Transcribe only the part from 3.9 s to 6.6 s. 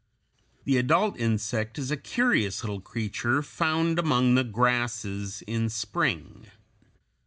among the grasses in spring.